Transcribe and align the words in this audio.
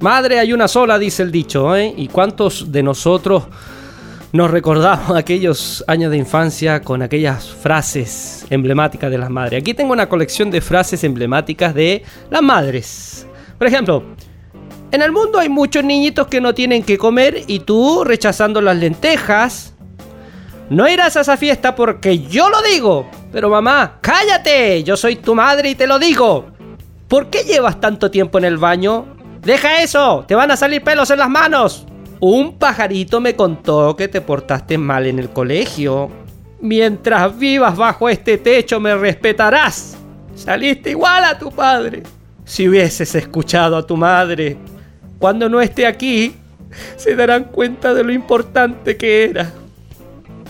Madre 0.00 0.38
hay 0.38 0.52
una 0.52 0.68
sola, 0.68 0.96
dice 0.96 1.24
el 1.24 1.32
dicho, 1.32 1.74
¿eh? 1.74 1.92
¿Y 1.96 2.06
cuántos 2.06 2.70
de 2.70 2.84
nosotros 2.84 3.44
nos 4.32 4.48
recordamos 4.50 5.10
aquellos 5.16 5.82
años 5.88 6.12
de 6.12 6.18
infancia 6.18 6.82
con 6.82 7.02
aquellas 7.02 7.48
frases 7.48 8.46
emblemáticas 8.48 9.10
de 9.10 9.18
las 9.18 9.28
madres? 9.28 9.60
Aquí 9.60 9.74
tengo 9.74 9.92
una 9.92 10.08
colección 10.08 10.52
de 10.52 10.60
frases 10.60 11.02
emblemáticas 11.02 11.74
de 11.74 12.04
las 12.30 12.42
madres. 12.42 13.26
Por 13.58 13.66
ejemplo, 13.66 14.04
en 14.92 15.02
el 15.02 15.10
mundo 15.10 15.40
hay 15.40 15.48
muchos 15.48 15.82
niñitos 15.82 16.28
que 16.28 16.40
no 16.40 16.54
tienen 16.54 16.84
que 16.84 16.96
comer 16.96 17.42
y 17.48 17.60
tú 17.60 18.04
rechazando 18.04 18.60
las 18.60 18.76
lentejas. 18.76 19.74
No 20.70 20.88
irás 20.88 21.16
a 21.16 21.22
esa 21.22 21.36
fiesta 21.36 21.74
porque 21.74 22.20
yo 22.20 22.48
lo 22.50 22.62
digo. 22.62 23.10
Pero 23.32 23.50
mamá, 23.50 23.98
cállate, 24.00 24.84
yo 24.84 24.96
soy 24.96 25.16
tu 25.16 25.34
madre 25.34 25.70
y 25.70 25.74
te 25.74 25.88
lo 25.88 25.98
digo. 25.98 26.46
¿Por 27.08 27.30
qué 27.30 27.42
llevas 27.42 27.80
tanto 27.80 28.12
tiempo 28.12 28.38
en 28.38 28.44
el 28.44 28.58
baño? 28.58 29.17
¡Deja 29.48 29.82
eso! 29.82 30.26
¡Te 30.28 30.34
van 30.34 30.50
a 30.50 30.58
salir 30.58 30.82
pelos 30.82 31.10
en 31.10 31.20
las 31.20 31.30
manos! 31.30 31.86
Un 32.20 32.58
pajarito 32.58 33.18
me 33.18 33.34
contó 33.34 33.96
que 33.96 34.06
te 34.06 34.20
portaste 34.20 34.76
mal 34.76 35.06
en 35.06 35.18
el 35.18 35.30
colegio. 35.30 36.10
Mientras 36.60 37.38
vivas 37.38 37.74
bajo 37.74 38.10
este 38.10 38.36
techo 38.36 38.78
me 38.78 38.94
respetarás. 38.94 39.96
Saliste 40.34 40.90
igual 40.90 41.24
a 41.24 41.38
tu 41.38 41.50
padre. 41.50 42.02
Si 42.44 42.68
hubieses 42.68 43.14
escuchado 43.14 43.78
a 43.78 43.86
tu 43.86 43.96
madre, 43.96 44.58
cuando 45.18 45.48
no 45.48 45.62
esté 45.62 45.86
aquí, 45.86 46.34
se 46.96 47.16
darán 47.16 47.44
cuenta 47.44 47.94
de 47.94 48.04
lo 48.04 48.12
importante 48.12 48.98
que 48.98 49.24
era. 49.24 49.50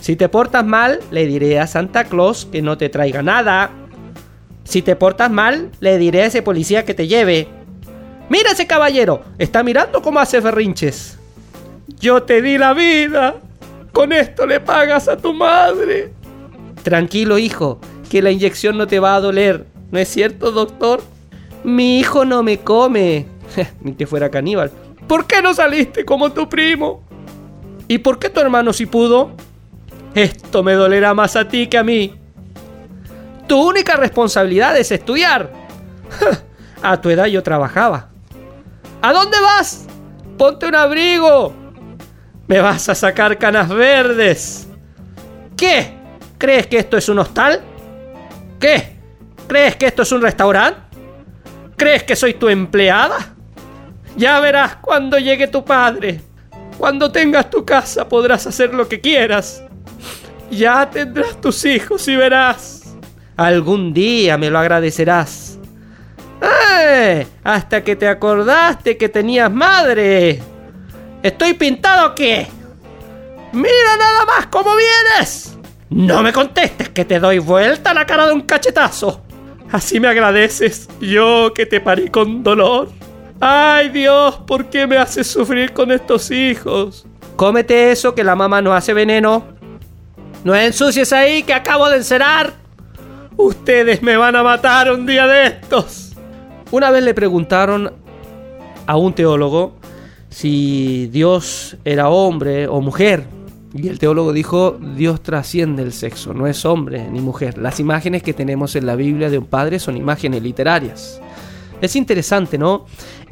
Si 0.00 0.16
te 0.16 0.28
portas 0.28 0.66
mal, 0.66 0.98
le 1.12 1.24
diré 1.26 1.60
a 1.60 1.68
Santa 1.68 2.02
Claus 2.02 2.48
que 2.50 2.62
no 2.62 2.76
te 2.76 2.88
traiga 2.88 3.22
nada. 3.22 3.70
Si 4.64 4.82
te 4.82 4.96
portas 4.96 5.30
mal, 5.30 5.70
le 5.78 5.98
diré 5.98 6.22
a 6.22 6.26
ese 6.26 6.42
policía 6.42 6.84
que 6.84 6.94
te 6.94 7.06
lleve. 7.06 7.57
Mira 8.28 8.52
ese 8.52 8.66
caballero, 8.66 9.22
está 9.38 9.62
mirando 9.62 10.02
cómo 10.02 10.20
hace 10.20 10.40
berrinches. 10.40 11.18
Yo 11.98 12.22
te 12.22 12.42
di 12.42 12.58
la 12.58 12.74
vida. 12.74 13.36
Con 13.92 14.12
esto 14.12 14.46
le 14.46 14.60
pagas 14.60 15.08
a 15.08 15.16
tu 15.16 15.32
madre. 15.32 16.12
Tranquilo, 16.82 17.38
hijo, 17.38 17.80
que 18.10 18.22
la 18.22 18.30
inyección 18.30 18.76
no 18.76 18.86
te 18.86 19.00
va 19.00 19.14
a 19.14 19.20
doler. 19.20 19.66
¿No 19.90 19.98
es 19.98 20.08
cierto, 20.08 20.52
doctor? 20.52 21.02
Mi 21.64 21.98
hijo 21.98 22.24
no 22.24 22.42
me 22.42 22.58
come. 22.58 23.26
Ni 23.80 23.94
que 23.94 24.06
fuera 24.06 24.30
caníbal. 24.30 24.70
¿Por 25.06 25.26
qué 25.26 25.40
no 25.40 25.54
saliste 25.54 26.04
como 26.04 26.30
tu 26.32 26.48
primo? 26.48 27.02
¿Y 27.88 27.98
por 27.98 28.18
qué 28.18 28.28
tu 28.28 28.40
hermano 28.40 28.72
sí 28.72 28.84
pudo? 28.86 29.32
Esto 30.14 30.62
me 30.62 30.74
dolerá 30.74 31.14
más 31.14 31.34
a 31.36 31.48
ti 31.48 31.66
que 31.66 31.78
a 31.78 31.84
mí. 31.84 32.14
Tu 33.46 33.58
única 33.58 33.96
responsabilidad 33.96 34.76
es 34.76 34.92
estudiar. 34.92 35.50
a 36.82 37.00
tu 37.00 37.08
edad 37.10 37.26
yo 37.26 37.42
trabajaba. 37.42 38.07
¿A 39.00 39.12
dónde 39.12 39.40
vas? 39.40 39.86
Ponte 40.36 40.66
un 40.66 40.74
abrigo. 40.74 41.54
Me 42.46 42.60
vas 42.60 42.88
a 42.88 42.94
sacar 42.94 43.38
canas 43.38 43.68
verdes. 43.68 44.68
¿Qué? 45.56 45.92
¿Crees 46.36 46.66
que 46.66 46.78
esto 46.78 46.96
es 46.96 47.08
un 47.08 47.18
hostal? 47.18 47.60
¿Qué? 48.58 48.96
¿Crees 49.46 49.76
que 49.76 49.86
esto 49.86 50.02
es 50.02 50.12
un 50.12 50.22
restaurante? 50.22 50.80
¿Crees 51.76 52.02
que 52.02 52.16
soy 52.16 52.34
tu 52.34 52.48
empleada? 52.48 53.34
Ya 54.16 54.40
verás 54.40 54.76
cuando 54.76 55.18
llegue 55.18 55.46
tu 55.46 55.64
padre. 55.64 56.20
Cuando 56.76 57.10
tengas 57.10 57.50
tu 57.50 57.64
casa 57.64 58.08
podrás 58.08 58.46
hacer 58.46 58.74
lo 58.74 58.88
que 58.88 59.00
quieras. 59.00 59.62
Ya 60.50 60.88
tendrás 60.90 61.40
tus 61.40 61.64
hijos 61.64 62.08
y 62.08 62.16
verás. 62.16 62.96
Algún 63.36 63.92
día 63.92 64.36
me 64.38 64.50
lo 64.50 64.58
agradecerás. 64.58 65.57
Hasta 67.44 67.82
que 67.82 67.96
te 67.96 68.08
acordaste 68.08 68.96
que 68.96 69.08
tenías 69.08 69.50
madre. 69.50 70.40
¿Estoy 71.22 71.54
pintado 71.54 72.08
o 72.08 72.14
qué? 72.14 72.46
¡Mira 73.52 73.96
nada 73.98 74.24
más 74.26 74.46
cómo 74.46 74.70
vienes! 74.76 75.56
No 75.90 76.22
me 76.22 76.32
contestes 76.32 76.90
que 76.90 77.04
te 77.04 77.18
doy 77.18 77.38
vuelta 77.38 77.94
la 77.94 78.06
cara 78.06 78.26
de 78.26 78.32
un 78.32 78.42
cachetazo. 78.42 79.22
Así 79.72 80.00
me 80.00 80.08
agradeces, 80.08 80.88
yo 81.00 81.52
que 81.54 81.66
te 81.66 81.80
parí 81.80 82.08
con 82.08 82.42
dolor. 82.42 82.90
Ay 83.40 83.90
Dios, 83.90 84.36
¿por 84.46 84.66
qué 84.66 84.86
me 84.86 84.96
haces 84.96 85.26
sufrir 85.26 85.72
con 85.72 85.92
estos 85.92 86.30
hijos? 86.30 87.06
Cómete 87.36 87.92
eso 87.92 88.14
que 88.14 88.24
la 88.24 88.34
mamá 88.34 88.60
no 88.60 88.74
hace 88.74 88.92
veneno. 88.92 89.44
No 90.44 90.54
ensucies 90.54 91.12
ahí 91.12 91.42
que 91.42 91.54
acabo 91.54 91.88
de 91.88 91.98
encerar. 91.98 92.52
Ustedes 93.36 94.02
me 94.02 94.16
van 94.16 94.36
a 94.36 94.42
matar 94.42 94.90
un 94.90 95.06
día 95.06 95.26
de 95.26 95.46
estos. 95.46 96.07
Una 96.70 96.90
vez 96.90 97.02
le 97.02 97.14
preguntaron 97.14 97.92
a 98.86 98.96
un 98.96 99.14
teólogo 99.14 99.76
si 100.28 101.06
Dios 101.06 101.78
era 101.84 102.10
hombre 102.10 102.68
o 102.68 102.82
mujer. 102.82 103.24
Y 103.74 103.88
el 103.88 103.98
teólogo 103.98 104.32
dijo, 104.32 104.78
Dios 104.96 105.22
trasciende 105.22 105.82
el 105.82 105.92
sexo, 105.92 106.34
no 106.34 106.46
es 106.46 106.64
hombre 106.66 107.08
ni 107.10 107.20
mujer. 107.20 107.58
Las 107.58 107.80
imágenes 107.80 108.22
que 108.22 108.34
tenemos 108.34 108.76
en 108.76 108.86
la 108.86 108.96
Biblia 108.96 109.30
de 109.30 109.38
un 109.38 109.46
padre 109.46 109.78
son 109.78 109.96
imágenes 109.96 110.42
literarias. 110.42 111.20
Es 111.80 111.96
interesante, 111.96 112.58
¿no? 112.58 112.86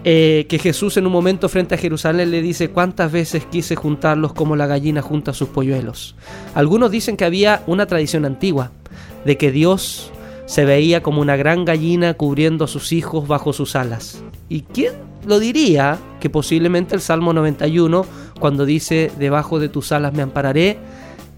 Eh, 0.04 0.46
que 0.48 0.58
Jesús 0.58 0.96
en 0.96 1.06
un 1.06 1.12
momento 1.12 1.48
frente 1.48 1.74
a 1.74 1.78
Jerusalén 1.78 2.30
le 2.30 2.40
dice 2.40 2.70
cuántas 2.70 3.10
veces 3.12 3.44
quise 3.46 3.76
juntarlos 3.76 4.32
como 4.32 4.56
la 4.56 4.66
gallina 4.66 5.02
junta 5.02 5.34
sus 5.34 5.48
polluelos. 5.48 6.16
Algunos 6.54 6.90
dicen 6.90 7.16
que 7.16 7.24
había 7.24 7.62
una 7.66 7.86
tradición 7.86 8.24
antigua 8.24 8.70
de 9.24 9.36
que 9.36 9.50
Dios 9.50 10.12
se 10.46 10.64
veía 10.64 11.02
como 11.02 11.20
una 11.20 11.36
gran 11.36 11.64
gallina 11.64 12.14
cubriendo 12.14 12.64
a 12.64 12.68
sus 12.68 12.92
hijos 12.92 13.28
bajo 13.28 13.52
sus 13.52 13.76
alas. 13.76 14.22
¿Y 14.48 14.62
quién 14.62 14.94
lo 15.26 15.38
diría 15.40 15.98
que 16.20 16.30
posiblemente 16.30 16.94
el 16.94 17.00
Salmo 17.00 17.32
91, 17.32 18.06
cuando 18.38 18.64
dice, 18.64 19.10
debajo 19.18 19.58
de 19.58 19.68
tus 19.68 19.92
alas 19.92 20.14
me 20.14 20.22
ampararé, 20.22 20.78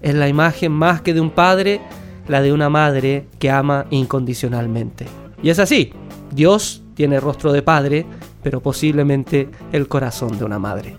es 0.01 0.13
la 0.13 0.29
imagen 0.29 0.71
más 0.71 1.01
que 1.01 1.13
de 1.13 1.21
un 1.21 1.31
padre, 1.31 1.81
la 2.27 2.41
de 2.41 2.53
una 2.53 2.69
madre 2.69 3.25
que 3.39 3.49
ama 3.49 3.87
incondicionalmente? 3.89 5.07
Y 5.41 5.49
es 5.49 5.59
así, 5.59 5.91
Dios 6.31 6.83
tiene 6.93 7.19
rostro 7.19 7.51
de 7.51 7.63
padre, 7.63 8.05
pero 8.43 8.61
posiblemente 8.61 9.49
el 9.71 9.87
corazón 9.87 10.37
de 10.37 10.45
una 10.45 10.59
madre. 10.59 10.97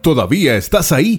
¿Todavía 0.00 0.56
estás 0.56 0.92
ahí? 0.92 1.18